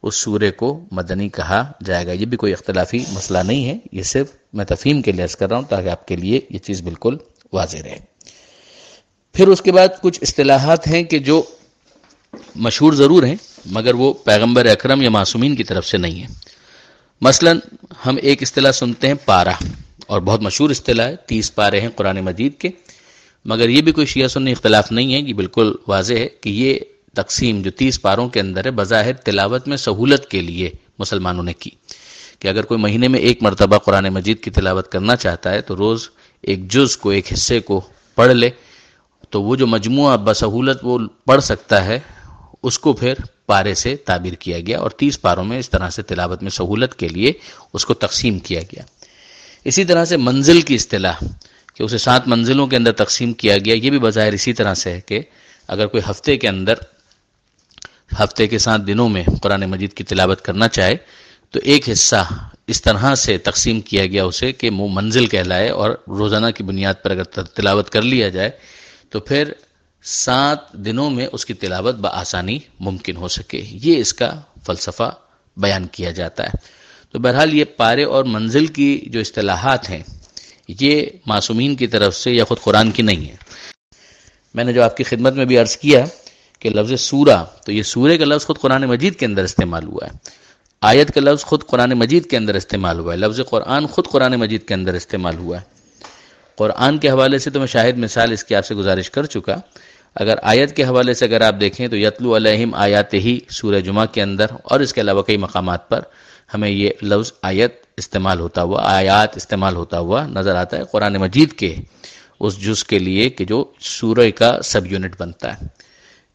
اس 0.03 0.15
سورے 0.15 0.51
کو 0.51 0.87
مدنی 0.91 1.29
کہا 1.29 1.71
جائے 1.85 2.07
گا۔ 2.07 2.11
یہ 2.11 2.25
بھی 2.25 2.37
کوئی 2.37 2.53
اختلافی 2.53 2.99
مسئلہ 3.11 3.37
نہیں 3.37 3.65
ہے، 3.65 3.77
یہ 3.91 4.03
صرف 4.03 4.27
میں 4.53 4.65
تفہیم 4.65 5.01
کے 5.01 5.11
لیے 5.11 5.25
کر 5.39 5.49
رہا 5.49 5.57
ہوں 5.57 5.63
تاکہ 5.63 5.89
آپ 5.89 6.07
کے 6.07 6.15
لیے 6.15 6.39
یہ 6.49 6.59
چیز 6.59 6.81
بالکل 6.81 7.17
واضح 7.53 7.77
رہے۔ 7.77 7.99
پھر 9.35 9.47
اس 9.47 9.61
کے 9.61 9.71
بعد 9.71 9.87
کچھ 10.01 10.19
اصطلاحات 10.21 10.87
ہیں 10.87 11.03
کہ 11.03 11.19
جو 11.19 11.43
مشہور 12.55 12.93
ضرور 12.93 13.23
ہیں، 13.23 13.35
مگر 13.65 13.95
وہ 13.95 14.13
پیغمبر 14.13 14.65
اکرم 14.65 15.01
یا 15.01 15.09
معصومین 15.09 15.55
کی 15.55 15.63
طرف 15.63 15.85
سے 15.87 15.97
نہیں 15.97 16.21
ہے 16.21 16.27
مثلا 17.23 17.51
ہم 18.05 18.17
ایک 18.21 18.41
اصطلاح 18.41 18.71
سنتے 18.71 19.07
ہیں 19.07 19.13
پارا 19.25 19.51
اور 20.07 20.21
بہت 20.21 20.41
مشہور 20.41 20.69
اصطلاح 20.69 21.07
ہے، 21.07 21.15
تیس 21.15 21.55
پارے 21.55 21.81
ہیں 21.81 21.89
قرآن 21.95 22.21
مجید 22.21 22.57
کے۔ 22.57 22.69
مگر 23.45 23.69
یہ 23.69 23.81
بھی 23.81 23.91
کوئی 23.91 24.07
شیعہ 24.07 24.27
سننے 24.27 24.51
اختلاف 24.51 24.91
نہیں 24.91 25.13
ہے، 25.13 25.19
یہ 25.19 25.33
بالکل 25.33 25.73
واضح 25.87 26.13
ہے 26.13 26.27
کہ 26.27 26.49
یہ 26.49 26.79
تقسیم 27.13 27.61
جو 27.61 27.71
تیس 27.71 28.01
پاروں 28.01 28.29
کے 28.29 28.39
اندر 28.39 28.65
ہے، 28.65 28.71
بظاہر 28.71 29.13
تلاوت 29.13 29.67
میں 29.67 29.77
سہولت 29.77 30.25
کے 30.25 30.41
لیے 30.41 30.69
مسلمانوں 30.99 31.43
نے 31.43 31.53
کی۔ 31.53 31.69
کہ 32.39 32.47
اگر 32.47 32.63
کوئی 32.63 32.79
مہینے 32.79 33.07
میں 33.07 33.19
ایک 33.19 33.43
مرتبہ 33.43 33.77
قرآن 33.77 34.09
مجید 34.09 34.39
کی 34.39 34.51
تلاوت 34.51 34.91
کرنا 34.91 35.15
چاہتا 35.15 35.51
ہے، 35.51 35.61
تو 35.61 35.75
روز 35.75 36.09
ایک 36.41 36.71
جز 36.71 36.97
کو، 36.97 37.09
ایک 37.09 37.33
حصے 37.33 37.59
کو 37.59 37.81
پڑھ 38.15 38.31
لے، 38.31 38.49
تو 39.29 39.43
وہ 39.43 39.55
جو 39.55 39.67
مجموعہ 39.67 40.17
بسہولت 40.17 40.79
وہ 40.83 40.99
پڑھ 41.25 41.43
سکتا 41.43 41.85
ہے، 41.85 41.99
اس 42.63 42.79
کو 42.79 42.93
پھر 42.93 43.13
پارے 43.45 43.73
سے 43.73 43.95
تعبیر 43.95 44.33
کیا 44.33 44.59
گیا 44.59 44.79
اور 44.79 44.91
تیس 44.91 45.21
پاروں 45.21 45.43
میں 45.43 45.59
اس 45.59 45.69
طرح 45.69 45.89
سے 45.89 46.01
تلاوت 46.01 46.43
میں 46.43 46.51
سہولت 46.51 46.95
کے 46.95 47.07
لیے 47.07 47.31
اس 47.73 47.85
کو 47.85 47.93
تقسیم 47.93 48.39
کیا 48.39 48.61
گیا۔ 48.61 48.83
اسی 49.65 49.83
طرح 49.85 50.05
سے 50.05 50.17
منزل 50.17 50.61
کی 50.61 50.75
اصطلاح 50.75 51.23
کہ 51.75 51.83
اسے 51.83 51.97
سات 51.97 52.27
منزلوں 52.27 52.67
کے 52.67 52.75
اندر 52.77 52.91
تقسیم 52.91 53.33
کیا 53.33 53.57
گیا، 53.57 53.73
یہ 53.73 53.89
بھی 53.89 53.99
بظاہر 53.99 54.33
اسی 54.33 54.53
طرح 54.53 54.73
سے 54.73 54.91
ہے 54.91 55.01
کہ 55.01 55.21
اگر 55.67 55.87
کوئی 55.87 56.03
ہفتے 56.09 56.37
کے 56.37 56.47
اندر، 56.47 56.73
ہفتے 58.19 58.47
کے 58.47 58.57
سات 58.57 58.87
دنوں 58.87 59.09
میں 59.09 59.23
قرآن 59.41 59.69
مجید 59.69 59.93
کی 59.93 60.03
تلاوت 60.03 60.41
کرنا 60.41 60.67
چاہے 60.67 60.95
تو 61.53 61.59
ایک 61.63 61.89
حصہ 61.89 62.23
اس 62.67 62.81
طرح 62.81 63.15
سے 63.15 63.37
تقسیم 63.37 63.81
کیا 63.81 64.05
گیا 64.05 64.23
اسے 64.23 64.51
کہ 64.51 64.69
وہ 64.69 64.87
منزل 64.91 65.25
کہلائے 65.25 65.69
اور 65.69 65.89
روزانہ 66.07 66.47
کی 66.55 66.63
بنیاد 66.63 66.93
پر 67.03 67.11
اگر 67.11 67.23
تلاوت 67.55 67.89
کر 67.89 68.01
لیا 68.01 68.29
جائے 68.29 68.49
تو 69.09 69.19
پھر 69.19 69.51
سات 70.03 70.73
دنوں 70.73 71.09
میں 71.09 71.27
اس 71.31 71.45
کی 71.45 71.53
تلاوت 71.53 71.95
بآسانی 71.95 72.59
ممکن 72.79 73.15
ہو 73.15 73.27
سکے۔ 73.27 73.65
یہ 73.69 73.97
اس 73.97 74.13
کا 74.13 74.41
فلسفہ 74.65 75.15
بیان 75.57 75.87
کیا 75.87 76.11
جاتا 76.11 76.43
ہے۔ 76.43 76.57
تو 77.11 77.19
بہرحال 77.19 77.53
یہ 77.53 77.63
پارے 77.63 78.03
اور 78.03 78.23
منزل 78.23 78.65
کی 78.65 79.03
جو 79.07 79.19
اصطلاحات 79.19 79.89
ہیں، 79.89 80.03
یہ 80.67 81.05
معصومین 81.25 81.75
کی 81.75 81.87
طرف 81.87 82.15
سے 82.15 82.31
یا 82.31 82.43
خود 82.43 82.57
قرآن 82.59 82.91
کی 82.91 83.03
نہیں 83.03 83.29
ہے 83.29 83.35
میں 84.53 84.63
نے 84.63 84.73
جو 84.73 84.83
آپ 84.83 84.97
کی 84.97 85.03
خدمت 85.03 85.33
میں 85.33 85.45
بھی 85.45 85.57
عرض 85.57 85.77
کیا 85.77 86.05
کہ 86.59 86.69
لفظ 86.69 87.01
سورہ، 87.01 87.43
تو 87.65 87.71
یہ 87.71 87.83
سورہ 87.83 88.17
کا 88.17 88.25
لفظ 88.25 88.45
خود 88.45 88.57
قرآن 88.59 88.81
مجید 88.81 89.15
کے 89.15 89.25
اندر 89.25 89.43
استعمال 89.43 89.83
ہوا 89.83 90.07
ہے۔ 90.07 90.17
آیت 90.81 91.13
کا 91.15 91.21
لفظ 91.21 91.45
خود 91.45 91.63
قرآن 91.65 91.89
مجید 91.89 92.25
کے 92.25 92.37
اندر 92.37 92.55
استعمال 92.55 92.99
ہوا 92.99 93.13
ہے۔ 93.13 93.17
لفظ 93.17 93.39
قرآن 93.49 93.87
خود 93.87 94.07
قرآن 94.07 94.35
مجید 94.35 94.67
کے 94.67 94.73
اندر 94.73 94.93
استعمال 94.93 95.37
ہوا 95.37 95.61
ہے۔ 95.61 95.73
قرآن 96.55 96.97
کے 96.97 97.09
حوالے 97.09 97.37
سے 97.37 97.49
تو 97.49 97.59
میں 97.59 97.67
شاہد 97.67 97.97
مثال 97.97 98.31
اس 98.31 98.43
کی 98.43 98.55
آپ 98.55 98.65
سے 98.65 98.75
گزارش 98.75 99.09
کر 99.09 99.25
چکا 99.25 99.55
اگر 100.15 100.37
آیت 100.43 100.75
کے 100.75 100.83
حوالے 100.83 101.13
سے 101.13 101.25
اگر 101.25 101.41
آپ 101.41 101.59
دیکھیں 101.61 101.87
تو 101.87 101.97
یتلو 101.97 102.35
علیہم 102.35 102.73
آیات 102.75 103.13
ہی 103.13 103.39
سورہ 103.49 103.79
جمعہ 103.79 104.05
کے 104.05 104.21
اندر 104.21 104.51
اور 104.63 104.79
اس 104.79 104.93
کے 104.93 105.01
علاوہ 105.01 105.23
کئی 105.23 105.37
مقامات 105.37 105.87
پر 105.89 106.01
ہمیں 106.53 106.69
یہ 106.69 106.89
لفظ 107.03 107.31
آیت 107.41 107.81
استعمال 107.97 108.39
ہوتا 108.39 108.63
ہوا، 108.63 108.81
آیات 108.85 109.37
استعمال 109.37 109.75
ہوتا 109.75 109.99
ہوا 109.99 110.25
نظر 110.27 110.55
آتا 110.55 110.77
ہے 110.77 110.83
قرآن 110.91 111.17
مجید 111.17 111.53
کے 111.53 111.75
اس 112.39 112.59
جز 112.61 112.83
کے 112.83 112.99
لیے 112.99 113.29
کہ 113.29 113.45
جو 113.45 113.63
سورہ 113.79 114.29
کا 114.35 114.51
سب 114.63 114.91
یونٹ 114.91 115.15
بنتا 115.19 115.53
ہے 115.53 115.67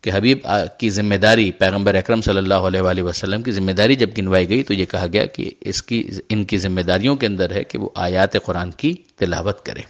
کہ 0.04 0.10
حبیب 0.14 0.46
کی 0.78 0.90
ذمہ 0.90 1.14
داری 1.14 1.50
پیغمبر 1.52 1.94
اکرم 1.94 2.20
صلی 2.20 2.38
اللہ 2.38 2.66
علیہ 2.66 2.80
وآلہ 2.80 3.02
وسلم 3.02 3.42
کی 3.42 3.52
ذمہ 3.52 3.72
داری 3.72 3.94
جب 3.96 4.10
گنوائی 4.18 4.48
گئی 4.48 4.62
تو 4.62 4.74
یہ 4.74 4.84
کہا 4.84 5.06
گیا 5.12 5.24
کہ 5.26 5.50
اس 5.60 5.82
کی، 5.82 6.02
ان 6.28 6.44
کی 6.44 6.58
ذمہ 6.58 6.80
داریوں 6.80 7.16
کے 7.16 7.26
اندر 7.26 7.50
ہے 7.50 7.62
کہ 7.64 7.78
وہ 7.78 7.88
آیات 7.94 8.36
قرآن 8.44 8.70
کی 8.70 8.94
تلاوت 9.16 9.64
کرے۔ 9.66 9.82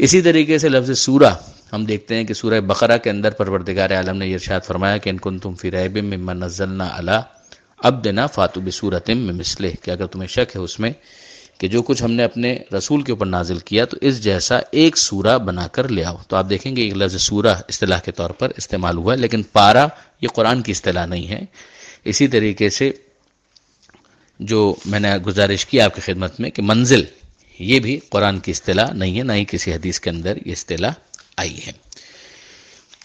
اسی 0.00 0.20
طریقے 0.22 0.58
سے 0.58 0.68
لفظ 0.68 0.98
سورہ 0.98 1.32
ہم 1.72 1.84
دیکھتے 1.84 2.14
ہیں 2.14 2.24
کہ 2.24 2.34
سورہ 2.34 2.60
بقرہ 2.60 2.98
کے 2.98 3.10
اندر 3.10 3.30
پروردگار 3.30 3.90
عالم 3.90 4.16
نے 4.16 4.34
ارشاد 4.34 4.60
فرمایا 4.66 4.96
کہ 4.96 5.10
ان 5.10 5.18
کن 5.18 5.38
تم 5.38 5.54
فریب 5.54 6.04
میں 6.04 6.34
نزلنا 6.34 6.88
اللہ 6.92 7.20
اب 7.78 8.04
دینا 8.04 8.26
فاتو 8.26 8.60
بصورت 8.60 9.10
میں 9.10 9.34
مسلے 9.34 9.72
کہ 9.82 9.90
اگر 9.90 10.06
تمہیں 10.06 10.28
شک 10.28 10.56
ہے 10.56 10.60
اس 10.60 10.80
میں 10.80 10.92
کہ 11.58 11.68
جو 11.68 11.82
کچھ 11.82 12.02
ہم 12.02 12.10
نے 12.10 12.24
اپنے 12.24 12.58
رسول 12.78 13.02
کے 13.02 13.12
اوپر 13.12 13.26
نازل 13.26 13.58
کیا 13.58 13.84
تو 13.84 13.96
اس 14.00 14.22
جیسا 14.24 14.58
ایک 14.70 14.98
سورہ 14.98 15.38
بنا 15.38 15.66
کر 15.66 15.88
لے 15.88 16.04
آؤ۔ 16.04 16.16
تو 16.28 16.36
آپ 16.36 16.50
دیکھیں 16.50 16.76
گے 16.76 16.82
ایک 16.82 16.96
لفظ 16.96 17.16
سورہ 17.22 17.54
اصطلاح 17.68 18.00
کے 18.00 18.12
طور 18.12 18.30
پر 18.30 18.52
استعمال 18.56 18.96
ہوا 18.96 19.12
ہے، 19.12 19.18
لیکن 19.18 19.42
پارا 19.42 19.86
یہ 20.22 20.28
قرآن 20.28 20.62
کی 20.62 20.72
اصطلاح 20.72 21.06
نہیں 21.06 21.28
ہے۔ 21.28 21.40
اسی 22.04 22.28
طریقے 22.28 22.68
سے 22.68 22.90
جو 24.40 24.74
میں 24.86 25.00
نے 25.00 25.16
گزارش 25.16 25.66
کی 25.66 25.80
آپ 25.80 25.94
کی 25.94 26.00
خدمت 26.00 26.40
میں 26.40 26.50
کہ 26.50 26.62
منزل 26.62 27.04
یہ 27.58 27.80
بھی 27.80 27.98
قرآن 28.08 28.38
کی 28.38 28.50
اصطلاح 28.50 28.92
نہیں 28.92 29.18
ہے، 29.18 29.22
نہ 29.22 29.32
ہی 29.32 29.44
کسی 29.48 29.72
حدیث 29.72 30.00
کے 30.00 30.10
اندر 30.10 30.36
یہ 30.46 30.52
اصطلاح 30.52 30.92
آئی 31.38 31.58
ہے۔ 31.66 31.72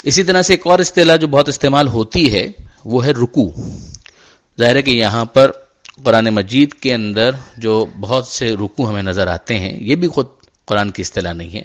اسی 0.04 0.24
طرح 0.24 0.42
سے 0.42 0.54
ایک 0.54 0.68
اور 0.68 0.80
اصطلاح 0.80 1.16
جو 1.16 1.28
بہت 1.28 1.50
استعمال 1.50 1.88
ہوتی 1.88 2.34
ہے، 2.34 2.48
وہ 2.86 3.06
ہے 3.06 3.12
رکو 3.12 3.52
ظاہر 4.60 4.76
ہے 4.76 4.82
کہ 4.82 4.92
یہاں 4.92 5.26
پر 5.26 5.52
قرآن 6.04 6.26
مجید 6.26 6.74
کے 6.74 6.94
اندر 6.94 7.32
جو 7.58 7.86
بہت 8.00 8.28
سے 8.28 8.54
رکو 8.54 8.90
ہمیں 8.90 9.04
نظر 9.04 9.28
آتے 9.28 9.60
ہیں، 9.60 9.74
یہ 9.82 9.96
بھی 9.96 10.08
خود 10.08 10.26
قرآن 10.66 10.92
کی 10.92 11.02
اصطلاح 11.02 11.34
نہیں 11.34 11.54
ہے۔ 11.54 11.64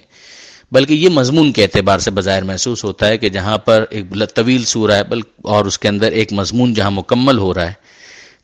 بلکہ 0.72 0.94
یہ 0.94 1.08
مضمون 1.08 1.52
کے 1.52 1.62
اعتبار 1.62 1.98
سے 1.98 2.10
بظاہر 2.10 2.42
محسوس 2.42 2.84
ہوتا 2.84 3.08
ہے 3.08 3.18
کہ 3.18 3.28
جہاں 3.28 3.58
پر 3.58 3.84
ایک 3.90 4.04
طویل 4.34 4.64
سورہ 4.64 4.92
ہے، 4.92 5.04
بل، 5.04 5.20
اور 5.44 5.64
اس 5.64 5.78
کے 5.78 5.88
اندر 5.88 6.12
ایک 6.12 6.32
مضمون 6.32 6.74
جہاں 6.74 6.90
مکمل 6.90 7.38
ہو 7.38 7.54
رہا 7.54 7.66
ہے، 7.66 7.72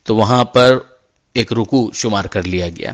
تو 0.03 0.15
وہاں 0.15 0.45
پر 0.45 0.77
ایک 1.33 1.53
رکو 1.53 1.91
شمار 1.93 2.25
کر 2.25 2.43
لیا 2.43 2.69
گیا۔ 2.69 2.91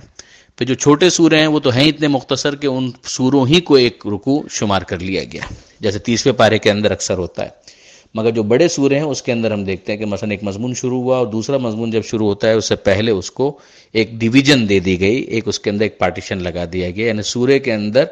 پھر 0.61 0.67
جو 0.67 0.73
چھوٹے 0.73 1.09
سورے 1.09 1.39
ہیں 1.39 1.47
وہ 1.47 1.59
تو 1.59 1.69
ہیں 1.69 1.87
اتنے 1.87 2.07
مختصر 2.07 2.55
کہ 2.55 2.67
ان 2.67 2.91
سوروں 3.03 3.47
ہی 3.47 3.61
کو 3.61 3.73
ایک 3.73 4.03
رکو 4.07 4.43
شمار 4.49 4.81
کر 4.81 4.99
لیا 4.99 5.23
گیا 5.23 5.41
جیسے 5.79 5.99
تیسویں 5.99 6.33
پارے 6.33 6.59
کے 6.59 6.71
اندر 6.71 6.91
اکثر 6.91 7.17
ہوتا 7.17 7.43
ہے۔ 7.43 7.49
مگر 8.13 8.31
جو 8.31 8.43
بڑے 8.43 8.67
سورے 8.67 8.95
ہیں 8.95 9.05
اس 9.05 9.21
کے 9.21 9.31
اندر 9.31 9.51
ہم 9.51 9.63
دیکھتے 9.63 9.91
ہیں 9.91 9.99
کہ 9.99 10.05
مثلا 10.05 10.29
ایک 10.29 10.43
مضمون 10.43 10.73
شروع 10.73 11.01
ہوا 11.03 11.17
اور 11.17 11.27
دوسرا 11.27 11.57
مضمون 11.57 11.91
جب 11.91 12.01
شروع 12.05 12.27
ہوتا 12.27 12.47
ہے 12.47 12.53
اس 12.53 12.65
سے 12.65 12.75
پہلے 12.75 13.11
اس 13.11 13.31
کو 13.31 13.59
ایک 13.91 14.11
ڈویژن 14.11 14.69
دے 14.69 14.79
دی 14.79 14.99
گئی، 14.99 15.15
ایک 15.15 15.47
اس 15.47 15.59
کے 15.59 15.69
اندر 15.69 15.83
ایک 15.83 15.99
پارٹیشن 15.99 16.43
لگا 16.43 16.65
دیا 16.73 16.91
گیا۔ 16.91 17.07
یعنی 17.07 17.21
سورے 17.21 17.59
کے 17.59 17.73
اندر 17.73 18.03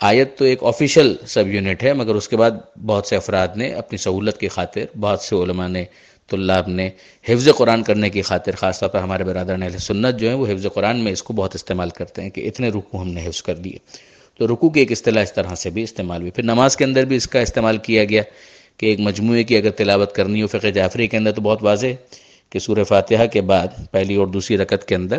آیت 0.00 0.38
تو 0.38 0.44
ایک 0.44 0.62
آفیشیل 0.62 1.14
سب 1.26 1.48
یونٹ 1.48 1.82
ہے، 1.82 1.92
مگر 1.92 2.14
اس 2.14 2.28
کے 2.28 2.36
بعد 2.36 2.50
بہت 2.86 3.06
سے 3.06 3.16
افراد 3.16 3.48
نے 3.56 3.68
اپنی 3.68 3.98
سہولت 3.98 4.38
کی 4.38 4.48
خاطر 4.48 4.98
بہت 5.00 5.20
سے 5.20 5.36
علماء 5.36 5.68
نے 5.68 5.84
طلاب 6.30 6.68
نے 6.68 6.88
حفظ 7.28 7.48
قرآن 7.56 7.82
کرنے 7.82 8.10
کی 8.10 8.22
خاطر، 8.22 8.56
خاص 8.56 8.80
طور 8.80 8.88
پر 8.88 8.98
ہمارے 8.98 9.24
برادر 9.24 9.62
اہل 9.62 9.78
سنت 9.78 10.18
جو 10.20 10.28
ہیں، 10.28 10.36
وہ 10.36 10.46
حفظ 10.46 10.66
قرآن 10.74 11.04
میں 11.04 11.12
اس 11.12 11.22
کو 11.22 11.32
بہت 11.32 11.54
استعمال 11.54 11.90
کرتے 11.90 12.22
ہیں 12.22 12.30
کہ 12.30 12.46
اتنے 12.48 12.68
رکو 12.68 13.00
ہم 13.02 13.08
نے 13.08 13.26
حفظ 13.26 13.42
کر 13.42 13.56
لیے 13.56 13.78
تو 14.40 14.46
رکو 14.46 14.68
کی 14.70 14.80
ایک 14.80 14.92
اصطلاح 14.92 15.22
اس 15.22 15.32
طرح 15.34 15.54
سے 15.54 15.70
بھی 15.70 15.82
استعمال 15.82 16.20
ہوئی۔ 16.20 16.30
پھر 16.30 16.44
نماز 16.44 16.76
کے 16.76 16.84
اندر 16.84 17.04
بھی 17.04 17.16
اس 17.16 17.26
کا 17.28 17.40
استعمال 17.40 17.76
کیا 17.78 18.04
گیا 18.04 18.22
کہ 18.76 18.86
ایک 18.86 19.00
مجموعے 19.00 19.42
کی 19.44 19.56
اگر 19.56 19.70
تلاوت 19.70 20.14
کرنی 20.14 20.42
ہو 20.42 20.46
فقہ 20.46 20.70
جعفری 20.74 21.06
کے 21.06 21.16
اندر 21.16 21.32
تو 21.32 21.42
بہت 21.42 21.62
واضح 21.62 21.86
کہ 22.52 22.58
سورہ 22.58 22.84
فاتحہ 22.84 23.26
کے 23.26 23.40
بعد 23.40 23.68
پہلی 23.90 24.14
اور 24.14 24.26
دوسری 24.26 24.56
رکت 24.58 24.84
کے 24.88 24.94
اندر 24.94 25.18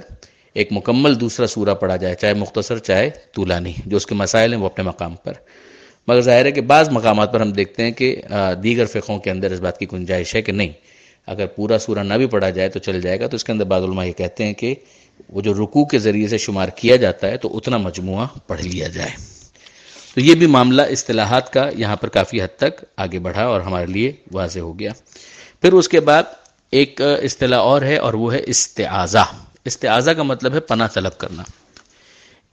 ایک 0.55 0.71
مکمل 0.71 1.19
دوسرا 1.19 1.47
سورہ 1.47 1.74
پڑھا 1.74 1.95
جائے، 1.95 2.15
چاہے 2.15 2.33
مختصر، 2.33 2.77
چاہے 2.77 3.09
طولانی، 3.35 3.74
جو 3.85 3.97
اس 3.97 4.05
کے 4.05 4.15
مسائل 4.15 4.53
ہیں 4.53 4.59
وہ 4.62 4.65
اپنے 4.65 4.83
مقام 4.83 5.15
پر۔ 5.24 5.33
مگر 6.07 6.21
ظاہر 6.21 6.45
ہے 6.45 6.51
کہ 6.51 6.62
بعض 6.62 6.89
مقامات 6.89 7.33
پر 7.33 7.41
ہم 7.41 7.51
دیکھتے 7.51 7.83
ہیں 7.83 7.91
کہ 7.91 8.15
دیگر 8.63 8.85
فقوں 8.85 9.17
کے 9.19 9.31
اندر 9.31 9.51
اس 9.51 9.59
بات 9.59 9.77
کی 9.79 9.85
گنجائش 9.93 10.35
ہے 10.35 10.41
کہ 10.41 10.51
نہیں 10.51 10.71
اگر 11.27 11.46
پورا 11.46 11.77
سورہ 11.79 12.03
نہ 12.03 12.13
بھی 12.13 12.25
پڑھا 12.27 12.50
جائے 12.50 12.70
تو 12.70 12.79
چل 12.79 13.01
جائے 13.01 13.20
گا، 13.20 13.27
تو 13.27 13.36
اس 13.36 13.44
کے 13.44 13.51
اندر 13.51 13.65
بعض 13.65 13.84
علماء 13.84 14.05
یہ 14.05 14.12
کہتے 14.13 14.46
ہیں 14.46 14.53
کہ 14.53 14.74
وہ 15.29 15.41
جو 15.41 15.53
رکوع 15.53 15.86
کے 15.86 16.00
ذریعے 16.00 16.27
سے 16.27 16.38
شمار 16.38 16.70
کیا 16.75 16.96
جاتا 16.96 17.27
ہے 17.27 17.38
تو 17.38 17.55
اتنا 17.58 17.77
مجموعہ 17.77 18.27
پڑھ 18.48 18.62
لیا 18.62 18.88
جائے۔ 18.88 19.12
تو 20.13 20.22
یہ 20.22 20.36
بھی 20.36 20.48
معاملہ 20.48 20.82
اصطلاحات 20.91 21.51
کا 21.53 21.67
یہاں 21.75 21.96
پر 21.96 22.10
کافی 22.10 22.41
حد 22.41 22.58
تک 22.58 22.84
آگے 22.98 23.20
بڑھا 23.20 23.46
اور 23.46 23.62
ہمارے 23.62 23.86
لیے 23.86 24.12
واضح 24.32 24.60
ہو 24.60 24.77
گیا۔ 24.79 24.91
پھر 25.62 25.74
اس 25.74 25.89
کے 25.89 26.00
بعد 26.00 26.24
ایک 26.74 27.01
اصطلاح 27.01 27.60
اور 27.62 27.82
ہے 27.82 27.98
اور 27.98 28.13
وہ 28.13 28.34
ہے 28.34 28.41
استعاذہ 28.46 29.24
استعاذہ 29.65 30.12
کا 30.12 30.24
مطلب 30.24 30.53
ہے 30.53 30.60
پناہ 30.60 30.88
طلب 30.94 31.17
کرنا۔ 31.17 31.44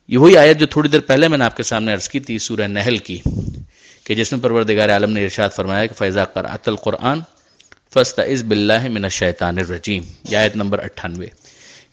یہ 0.09 0.19
وہی 0.19 0.37
آیت 0.37 0.59
جو 0.59 0.67
تھوڑی 0.67 0.88
دیر 0.88 1.00
پہلے 1.00 1.29
میں 1.29 1.38
نے 1.38 1.45
آپ 1.45 1.57
کے 1.57 1.62
سامنے 1.62 1.93
عرض 1.95 2.09
کی 2.09 2.21
تھی 2.21 2.38
سورہ 2.38 2.67
نحل 2.69 2.97
کی، 2.99 3.19
کہ 4.05 4.14
جس 4.14 4.33
میں 4.33 4.41
پروردگار 4.41 4.88
عالم 4.88 5.12
نے 5.12 5.25
ارشاد 5.25 5.50
فرمایا 5.57 5.87
کہ 5.87 5.95
فیضا 5.99 6.25
قرآت 6.25 6.69
القرآن 6.69 7.21
فسط 7.95 8.19
از 8.19 8.45
بلّہ 8.45 8.89
من 8.89 9.05
الشیطان 9.05 9.59
الرجیم، 9.59 10.03
یہ 10.29 10.37
آیت 10.37 10.57
نمبر 10.57 10.79
اٹھانوے۔ 10.85 11.27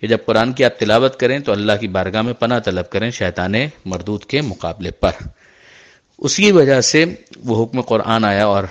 کہ 0.02 0.08
جب 0.08 0.18
قرآن 0.26 0.54
کی 0.54 0.66
آپ 0.66 0.80
تلاوت 0.80 1.20
کریں 1.20 1.40
تو 1.40 1.52
اللہ 1.52 1.72
کی 1.80 1.88
بارگاہ 1.88 2.22
میں 2.22 2.34
پناہ 2.34 2.60
طلب 2.60 2.90
کریں 2.90 3.12
شیطان 3.12 3.54
مردود 3.86 4.24
کے 4.24 4.42
مقابلے 4.42 4.92
پر۔ 4.92 5.12
اسی 6.18 6.52
وجہ 6.52 6.82
سے 6.82 7.06
وہ 7.46 7.64
حکم 7.64 7.82
قرآن 7.82 8.26
آیا 8.26 8.46
اور 8.46 8.64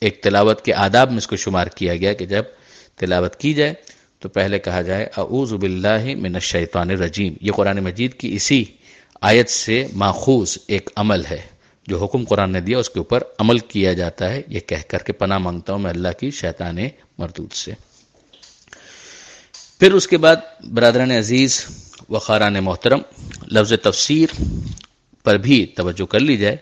ایک 0.00 0.22
تلاوت 0.22 0.64
کے 0.64 0.74
آداب 0.74 1.08
میں 1.08 1.18
اس 1.18 1.26
کو 1.26 1.36
شمار 1.36 1.66
کیا 1.66 1.96
گیا 1.96 2.12
کہ 2.12 2.26
جب 2.26 2.42
تلاوت 2.96 3.36
کی 3.36 3.54
جائے 3.54 3.74
تو 4.18 4.28
پہلے 4.28 4.58
کہا 4.58 4.82
جائے، 4.82 5.04
اعوذ 5.04 5.52
باللہ 5.52 6.14
من 6.16 6.34
الشیطان 6.34 6.90
الرجیم۔ 6.90 7.34
یہ 7.40 7.52
قرآن 7.52 7.76
مجید 7.76 8.14
کی 8.14 8.34
اسی 8.34 8.64
آیت 9.20 9.50
سے 9.50 9.86
ماخوذ 9.94 10.58
ایک 10.66 10.90
عمل 10.96 11.22
ہے۔ 11.30 11.40
جو 11.86 12.04
حکم 12.04 12.24
قرآن 12.24 12.52
نے 12.52 12.60
دیا 12.60 12.78
اس 12.78 12.90
کے 12.90 13.00
اوپر 13.00 13.22
عمل 13.38 13.58
کیا 13.58 13.92
جاتا 13.92 14.32
ہے، 14.32 14.42
یہ 14.46 14.60
کہہ 14.60 14.88
کر 14.88 14.98
کے 14.98 15.12
پناہ 15.12 15.38
مانگتا 15.38 15.72
ہوں 15.72 15.80
میں 15.80 15.90
اللہ 15.90 16.08
کی 16.20 16.30
شیطان 16.30 16.78
مردود 17.18 17.52
سے۔ 17.52 17.72
پھر 19.80 19.92
اس 19.92 20.08
کے 20.08 20.18
بعد 20.18 20.36
برادران 20.64 21.10
عزیز 21.10 21.66
و 22.08 22.18
خاران 22.18 22.54
محترم، 22.54 23.00
لفظ 23.52 23.72
تفسیر 23.82 24.28
پر 25.24 25.36
بھی 25.36 25.66
توجہ 25.66 26.06
کر 26.06 26.20
لی 26.20 26.36
جائے 26.36 26.56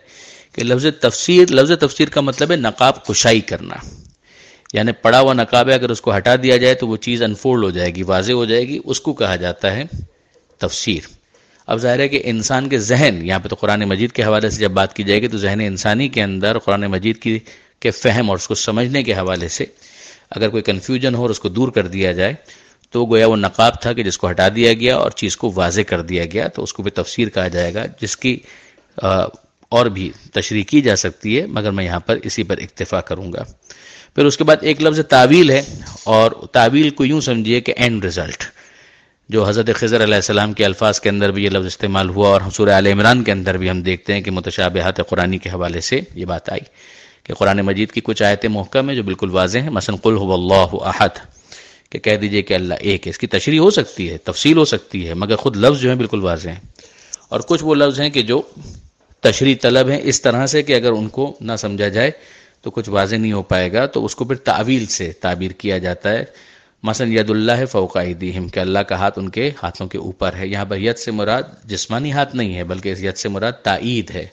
کہ 0.53 0.65
لفظ 0.65 0.87
تفسیر 1.01 1.51
لفظ 1.51 1.73
تفسیر 1.81 2.09
کا 2.09 2.21
مطلب 2.21 2.51
ہے 2.51 2.57
نقاب 2.57 3.07
کشائی 3.07 3.41
کرنا۔ 3.41 3.77
یعنی 4.73 4.93
پڑا 4.93 5.21
ہوا 5.21 5.33
نقاب 5.33 5.69
ہے، 5.69 5.75
اگر 5.75 5.91
اس 5.91 6.01
کو 6.01 6.17
ہٹا 6.17 6.37
دیا 6.43 6.57
جائے 6.57 6.75
تو 6.75 6.89
وہ 6.89 6.97
چیز 6.97 7.23
انفولڈ 7.23 7.65
ہو 7.65 7.71
جائے 7.71 7.95
گی، 7.95 8.03
واضح 8.03 8.33
ہو 8.33 8.45
جائے 8.45 8.69
گی، 8.69 8.79
اس 8.85 9.01
کو 9.01 9.13
کہا 9.13 9.37
جاتا 9.37 9.77
ہے 9.77 9.85
تفسیر۔ 10.59 11.20
اب 11.71 11.79
ظاہر 11.79 12.01
ہے 12.01 12.09
کہ 12.09 12.21
انسان 12.25 12.69
کے 12.69 12.79
ذہن، 12.81 13.21
یہاں 13.25 13.39
پہ 13.39 13.49
تو 13.49 13.57
قرآن 13.57 13.83
مجید 13.89 14.13
کے 14.13 14.23
حوالے 14.23 14.51
سے 14.51 14.61
جب 14.61 14.71
بات 14.73 14.95
کی 14.95 15.03
جائے 15.03 15.21
گی 15.23 15.29
تو 15.29 15.39
ذہن 15.39 15.61
انسانی 15.61 16.09
کے 16.09 16.23
اندر، 16.23 16.59
قرآن 16.59 16.87
مجید 16.91 17.19
کی 17.19 17.39
کے 17.81 17.91
فہم 17.93 18.31
اور 18.31 18.39
اس 18.39 18.49
کو 18.49 18.55
سمجھنے 18.55 19.03
کے 19.03 19.15
حوالے 19.15 19.49
سے 19.49 19.65
اگر 20.31 20.49
کوئی 20.49 20.63
کنفیوژن 20.63 21.15
ہو 21.15 21.23
اور 21.23 21.31
اس 21.31 21.41
کو 21.41 21.49
دور 21.49 21.69
کر 21.73 21.87
دیا 21.89 22.13
جائے 22.13 22.35
تو 22.95 23.05
گویا 23.07 23.27
وہ 23.27 23.37
نقاب 23.37 23.81
تھا 23.83 23.93
کہ 23.93 24.03
جس 24.03 24.19
کو 24.19 24.31
ہٹا 24.31 24.49
دیا 24.57 24.73
گیا 24.81 24.97
اور 24.97 25.11
چیز 25.17 25.37
کو 25.37 25.51
واضح 25.55 25.81
کر 25.89 26.03
دیا 26.03 26.25
گیا 26.33 26.49
تو 26.49 26.63
اس 26.63 26.73
کو 26.75 26.83
بھی 26.83 26.91
تفسیر 26.91 27.29
کہا 27.29 27.49
جائے 27.49 27.75
گا، 27.75 27.85
جس 28.01 28.17
کی 28.17 28.37
اور 29.73 29.87
بھی 29.87 30.11
تشریح 30.33 30.65
کی 30.69 30.81
جا 30.81 30.97
سکتی 30.97 31.39
ہے، 31.39 31.47
مگر 31.49 31.71
میں 31.71 31.85
یہاں 31.85 32.01
پر 32.07 32.19
اسی 32.23 32.43
پر 32.43 32.59
اکتفا 32.59 33.01
کروں 33.01 33.33
گا۔ 33.33 33.45
پھر 34.15 34.25
اس 34.25 34.37
کے 34.37 34.45
بعد 34.45 34.63
ایک 34.63 34.83
لفظ 34.83 35.01
تعویل 35.09 35.51
ہے 35.51 35.63
اور 36.05 36.33
تعویل 36.53 36.91
کو 36.91 37.05
یوں 37.05 37.21
سمجھیے 37.21 37.61
کہ 37.61 37.73
اینڈ 37.77 38.05
رزلٹ 38.05 38.45
جو 39.31 39.49
حضرت 39.49 39.71
خضر 39.75 40.03
علیہ 40.03 40.15
السلام 40.15 40.53
کے 40.53 40.65
الفاظ 40.65 41.01
کے 41.01 41.09
اندر 41.09 41.31
بھی 41.31 41.45
یہ 41.45 41.51
لفظ 41.51 41.67
استعمال 41.67 42.09
ہوا 42.09 42.29
اور 42.29 42.41
سورہ 42.55 42.71
عال 42.71 42.87
عمران 42.87 43.25
کے 43.25 43.33
اندر 43.33 43.57
بھی 43.57 43.71
ہم 43.71 43.83
دیکھتے 43.83 44.15
ہیں 44.15 44.21
کہ 44.21 44.31
متشابہات 44.31 45.09
قرآن 45.09 45.39
کے 45.39 45.51
حوالے 45.51 45.81
سے 45.81 46.01
یہ 46.15 46.25
بات 46.25 46.51
آئی 46.51 46.61
کہ 47.25 47.35
قرآن 47.35 47.59
مجید 47.59 47.93
کی 47.93 48.01
کچھ 48.05 48.23
آیتیں 48.23 48.51
محکم 48.51 48.89
ہیں 48.89 48.97
جو 48.97 49.03
بالکل 49.03 49.31
واضح 49.31 49.59
ہیں۔ 49.59 49.71
مثلا 49.71 49.97
قل 49.97 50.17
هو 50.17 50.35
اللہ 50.35 50.85
احد، 50.85 51.09
کہ 51.91 51.99
کہہ 51.99 52.17
دیجیے 52.17 52.43
کہ 52.43 52.55
اللہ 52.55 52.75
ایک 52.81 53.07
ہے۔ 53.07 53.11
اس 53.11 53.19
کی 53.19 53.27
تشریح 53.27 53.61
ہو 53.61 53.71
سکتی 53.71 54.11
ہے، 54.11 54.19
تفصیل 54.19 54.57
ہو 54.57 54.65
سکتی 54.65 55.09
ہے، 55.09 55.15
مگر 55.15 55.37
خود 55.37 55.57
لفظ 55.57 55.81
جو 55.81 55.89
ہیں 55.89 55.97
بالکل 55.97 56.21
واضح 56.21 56.49
ہیں۔ 56.49 56.61
اور 57.29 57.41
کچھ 57.41 57.65
وہ 57.65 57.75
لفظ 57.75 58.01
ہیں 58.01 58.11
کہ 58.11 58.23
جو 58.23 58.43
تشریح 59.21 59.55
طلب 59.63 59.89
ہیں 59.89 60.01
اس 60.03 60.23
طرح 60.23 60.47
سے 60.47 60.63
کہ 60.63 60.73
اگر 60.73 60.93
ان 60.93 61.09
کو 61.09 61.37
نہ 61.41 61.53
سمجھا 61.59 61.89
جائے 61.89 62.11
تو 62.63 62.71
کچھ 62.71 62.91
واضح 62.91 63.17
نہیں 63.17 63.33
ہو 63.33 63.43
پائے 63.43 63.73
گا، 63.73 63.87
تو 63.87 64.05
اس 64.05 64.17
کو 64.17 64.25
پھر 64.25 64.37
تعویل 64.37 64.87
سے 64.87 65.13
تعبیر 65.13 65.51
کیا 65.51 65.79
جاتا 65.79 66.11
ہے۔ 66.11 66.25
مثلا 66.83 67.07
ید 67.11 67.31
اللہ 67.31 67.65
فوق 67.73 67.97
ایدیہم، 67.97 68.49
کہ 68.49 68.61
اللہ 68.61 68.79
کا 68.79 68.97
ہاتھ 68.97 69.19
ان 69.19 69.29
کے 69.29 69.51
ہاتھوں 69.63 69.87
کے 69.89 69.99
اوپر 69.99 70.35
ہے۔ 70.35 70.47
یہاں 70.47 70.65
پر 70.65 70.77
ید 70.77 70.97
سے 70.97 71.11
مراد 71.11 71.43
جسمانی 71.65 72.13
ہاتھ 72.13 72.37
نہیں 72.37 72.55
ہے، 72.57 72.65
بلکہ 72.65 72.93
اس 72.93 73.01
ید 73.01 73.17
سے 73.17 73.29
مراد 73.29 73.53
تائید 73.63 74.11
ہے۔ 74.11 74.27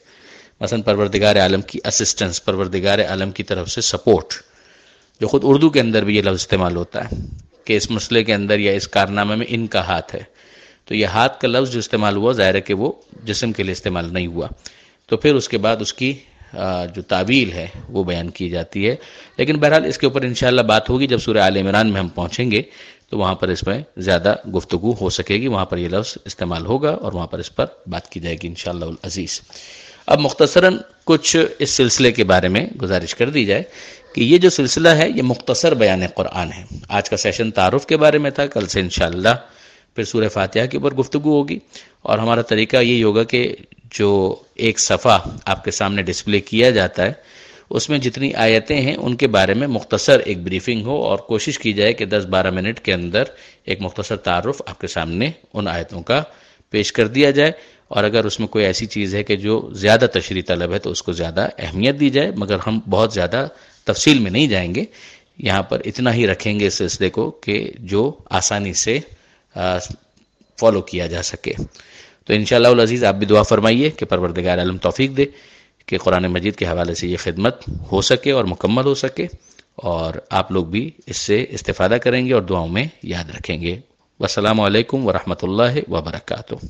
مثلا 0.62 0.82
پروردگار 0.82 1.36
عالم 1.36 1.62
کی 1.62 1.80
اسسٹنس 1.86 2.44
پروردگار 2.46 3.00
عالم 3.00 3.32
کی 3.32 3.44
طرف 3.44 3.70
سے 3.70 3.82
سپورٹ 3.82 4.34
جو 5.22 5.28
خود 5.28 5.42
اردو 5.46 5.70
کے 5.70 5.80
اندر 5.82 6.04
بھی 6.04 6.16
یہ 6.16 6.22
لفظ 6.22 6.36
استعمال 6.36 6.76
ہوتا 6.76 7.04
ہے، 7.04 7.16
کہ 7.66 7.78
اس 7.78 7.92
مسئلے 7.92 8.24
کے 8.24 8.34
اندر 8.34 8.60
یا 8.60 8.72
اس 8.72 8.88
کارنامے 8.88 9.36
میں 9.36 9.46
ان 9.50 9.68
کا 9.68 9.86
ہاتھ 9.88 10.16
ہے۔ 10.16 10.22
تو 10.86 10.96
یہ 10.96 11.06
ہاتھ 11.06 11.40
کا 11.42 11.48
لفظ 11.48 11.72
جو 11.72 11.80
استعمال 11.80 12.16
ہوا، 12.16 12.32
ظاہر 12.34 12.56
ہے 12.56 12.62
کہ 12.62 12.74
وہ 12.74 12.92
جسم 13.24 13.52
کے 13.52 13.64
لیے 13.64 13.72
استعمال 13.72 14.14
نہیں 14.14 14.28
ہوا۔ 14.28 14.48
تو 15.10 15.18
پھر 15.18 15.36
اس 15.36 15.50
کے 15.50 15.58
بعد 15.58 15.78
اس 15.80 15.94
کی 15.94 16.14
جو 16.96 17.02
تعویل 17.02 17.52
ہے، 17.52 17.68
وہ 17.90 18.04
بیان 18.04 18.30
کی 18.30 18.50
جاتی 18.50 18.90
ہے۔ 18.90 18.96
لیکن 19.38 19.58
بہرحال 19.58 19.86
اس 19.86 19.98
کے 19.98 20.06
اوپر 20.06 20.22
انشاءاللہ 20.22 20.62
بات 20.62 20.90
ہوگی۔ 20.90 21.08
جب 21.08 21.18
سورہ 21.18 21.38
عال 21.38 21.58
عمران 21.58 21.88
میں 21.88 22.02
ہم 22.02 22.08
پہنچیں 22.08 22.52
گے، 22.52 22.62
تو 23.10 23.18
وہاں 23.18 23.36
پر 23.36 23.48
اس 23.48 23.68
میں 23.68 23.80
زیادہ 23.98 24.36
گفتگو 24.56 24.94
ہو 25.02 25.10
سکے 25.10 25.36
گی۔ 25.36 25.48
وہاں 25.48 25.66
پر 25.66 25.78
یہ 25.78 25.88
لفظ 25.88 26.18
استعمال 26.26 26.66
ہوگا 26.66 26.90
اور 26.90 27.14
وہاں 27.14 27.28
پر 27.28 27.40
اس 27.40 27.56
پر 27.56 27.66
بات 27.88 28.10
کی 28.10 28.20
جائے 28.20 28.36
گی 28.36 28.48
انشاءاللہ 28.48 28.86
العزیز۔ 28.86 29.42
اب 30.08 30.20
مختصراً 30.20 30.78
کچھ 31.04 31.46
اس 31.60 31.70
سلسلے 31.70 32.12
کے 32.12 32.24
بارے 32.24 32.48
میں 32.48 32.66
گزارش 32.82 33.16
کر 33.16 33.30
دی 33.30 33.46
جائے 33.46 33.64
کہ 34.14 34.22
یہ 34.22 34.38
جو 34.38 34.50
سلسلہ 34.50 34.90
ہے، 34.90 35.10
یہ 35.16 35.22
مختصر 35.22 35.74
بیان 35.74 36.02
قرآن 36.16 36.52
ہے۔ 36.54 36.64
آج 36.90 37.10
کا 37.10 37.18
سیشن 37.18 37.52
تعارف 37.52 37.86
کے 37.86 37.98
بارے 37.98 38.18
میں 38.18 38.32
تھا، 38.32 38.46
کل 38.46 38.68
سے 38.68 38.80
انشاءاللہ 38.80 39.30
پھر 39.98 40.06
سورہ 40.06 40.28
فاتحہ 40.30 40.66
کے 40.66 40.78
اوپر 40.78 40.94
گفتگو 40.94 41.32
ہوگی 41.32 41.58
اور 42.02 42.18
ہمارا 42.18 42.42
طریقہ 42.42 42.78
یہی 42.78 43.04
ہوگا 43.04 43.24
کہ 43.24 43.42
جو 43.94 44.10
ایک 44.56 44.80
صفحہ 44.80 45.18
آپ 45.46 45.64
کے 45.64 45.72
سامنے 45.72 46.02
ڈسپلے 46.04 46.40
کیا 46.40 46.70
جاتا 46.70 47.06
ہے، 47.06 47.14
اس 47.70 47.90
میں 47.90 47.98
جتنی 47.98 48.34
آیتیں 48.34 48.80
ہیں 48.82 48.96
ان 48.96 49.16
کے 49.16 49.28
بارے 49.28 49.54
میں 49.54 49.68
مختصر 49.68 50.20
ایک 50.20 50.44
بریفنگ 50.44 50.86
ہو 50.86 50.96
اور 51.04 51.18
کوشش 51.30 51.60
کی 51.60 51.74
جائے 51.74 51.94
کہ 51.94 52.06
دس 52.06 52.26
بارہ 52.26 52.52
منٹ 52.52 52.80
کے 52.80 52.94
اندر 52.94 53.24
ایک 53.66 53.82
مختصر 53.82 54.18
تعارف 54.18 54.62
آپ 54.66 54.80
کے 54.82 54.88
سامنے 54.88 55.32
ان 55.54 55.68
آیتوں 55.68 56.02
کا 56.02 56.22
پیش 56.74 56.94
کر 56.94 57.08
دیا 57.08 57.32
جائے 57.32 57.52
اور 57.88 58.04
اگر 58.04 58.26
اس 58.26 58.40
میں 58.40 58.48
کوئی 58.48 58.66
ایسی 58.66 58.86
چیز 58.86 59.16
ہے 59.16 59.24
کہ 59.24 59.36
جو 59.36 59.60
زیادہ 59.74 60.06
تشریح 60.14 60.42
طلب 60.48 60.74
ہے 60.74 60.80
تو 60.80 60.92
اس 60.92 61.04
کو 61.04 61.12
زیادہ 61.14 61.48
اہمیت 61.58 62.00
دی 62.00 62.10
جائے، 62.10 62.32
مگر 62.38 62.58
ہم 62.68 62.80
بہت 62.90 63.14
زیادہ 63.14 63.48
تفصیل 63.88 64.20
میں 64.20 64.32
نہیں 64.32 64.48
جائیں 64.48 64.74
گے۔ 64.76 64.84
یہاں 65.40 65.64
پر 65.64 65.82
اتنا 65.86 66.14
ہی 66.14 66.28
رکھیں 66.28 66.60
گے 66.60 66.68
اس 66.68 66.74
سلسلے 66.74 67.10
کو 67.10 67.30
کہ 67.44 67.56
جو 67.80 68.12
آسانی 68.40 68.74
سے 68.74 69.00
فالو 70.60 70.82
کیا 70.82 71.08
جا 71.08 71.22
سکے۔ 71.22 71.54
تو 72.26 72.34
انشاءاللہ 72.34 72.68
العزیز، 72.68 73.04
آپ 73.04 73.16
بھی 73.16 73.28
دعا 73.28 73.42
فرمائیے 73.42 73.90
کہ 73.90 74.06
پروردگار 74.06 74.58
عالم 74.58 74.78
توفیق 74.78 75.18
دے 75.18 75.26
کہ 75.86 75.98
قرآن 75.98 76.24
مجید 76.24 76.56
کے 76.56 76.66
حوالے 76.66 76.94
سے 76.94 77.08
یہ 77.08 77.18
خدمت 77.18 77.62
ہو 77.92 78.02
سکے 78.02 78.32
اور 78.32 78.46
مکمل 78.46 78.86
ہو 78.86 78.96
سکے 78.96 79.28
اور 79.76 80.14
آپ 80.30 80.52
لوگ 80.52 80.66
بھی 80.66 80.92
اس 81.06 81.18
سے 81.18 81.46
استفادہ 81.50 81.98
کریں 82.04 82.26
گے 82.26 82.34
اور 82.34 82.42
دعاؤں 82.42 82.68
میں 82.68 82.86
یاد 83.04 83.30
رکھیں 83.36 83.62
گے۔ 83.62 83.80
والسلام 84.20 84.60
علیکم 84.60 85.06
ورحمۃ 85.06 85.42
اللہ 85.42 85.92
وبرکاتہ۔ 85.92 86.66